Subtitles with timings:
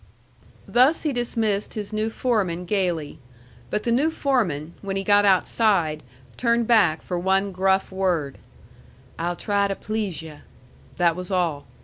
[0.67, 3.19] Thus he dismissed his new foreman gayly.
[3.69, 6.01] But the new foreman, when he got outside,
[6.37, 8.39] turned back for one gruff word,
[9.19, 10.39] "I'll try to please yu'."
[10.95, 11.67] That was all.